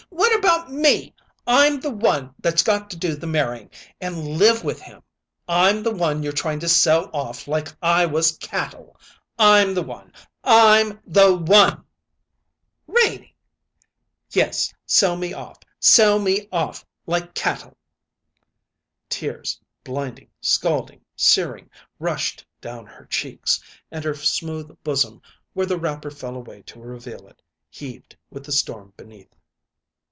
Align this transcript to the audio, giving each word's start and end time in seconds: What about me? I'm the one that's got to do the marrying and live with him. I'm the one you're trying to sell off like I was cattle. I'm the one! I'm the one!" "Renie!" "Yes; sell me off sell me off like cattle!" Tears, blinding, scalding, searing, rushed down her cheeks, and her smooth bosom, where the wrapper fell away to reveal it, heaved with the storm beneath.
What 0.09 0.37
about 0.37 0.71
me? 0.71 1.13
I'm 1.47 1.79
the 1.79 1.91
one 1.91 2.33
that's 2.39 2.63
got 2.63 2.89
to 2.89 2.97
do 2.97 3.15
the 3.15 3.27
marrying 3.27 3.69
and 4.01 4.37
live 4.39 4.63
with 4.63 4.81
him. 4.81 5.03
I'm 5.47 5.83
the 5.83 5.91
one 5.91 6.23
you're 6.23 6.31
trying 6.33 6.59
to 6.61 6.69
sell 6.69 7.09
off 7.13 7.47
like 7.47 7.69
I 7.81 8.05
was 8.07 8.37
cattle. 8.37 8.99
I'm 9.37 9.73
the 9.73 9.81
one! 9.83 10.11
I'm 10.43 10.99
the 11.05 11.35
one!" 11.37 11.85
"Renie!" 12.87 13.35
"Yes; 14.31 14.73
sell 14.85 15.15
me 15.15 15.31
off 15.33 15.57
sell 15.79 16.19
me 16.19 16.47
off 16.51 16.83
like 17.05 17.33
cattle!" 17.35 17.77
Tears, 19.09 19.59
blinding, 19.83 20.29
scalding, 20.41 21.01
searing, 21.15 21.69
rushed 21.99 22.45
down 22.59 22.85
her 22.85 23.05
cheeks, 23.05 23.61
and 23.91 24.03
her 24.03 24.15
smooth 24.15 24.75
bosom, 24.83 25.21
where 25.53 25.65
the 25.67 25.79
wrapper 25.79 26.11
fell 26.11 26.35
away 26.35 26.61
to 26.63 26.79
reveal 26.81 27.27
it, 27.27 27.41
heaved 27.69 28.15
with 28.29 28.43
the 28.43 28.51
storm 28.51 28.93
beneath. 28.97 29.29